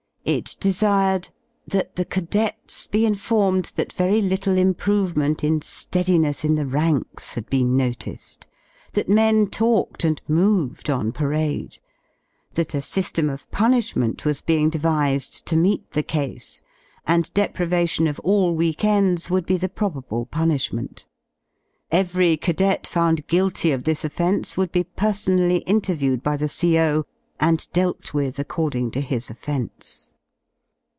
[0.23, 1.29] It desired
[1.65, 7.47] that the cadets be informed that very little improvement m Sieadmess in the ranks had
[7.49, 8.47] he en noticed;
[8.93, 11.79] that men talked and moved on parade;
[12.53, 16.61] that a system of punishment was being devised to meet the case^
[17.07, 21.07] and deprivation of all week ends would be the probable punishment.
[21.89, 27.05] Every cadet found guilty of this offence would be personally interviewed by the CO.
[27.41, 30.09] a7id dealt with according to his offence.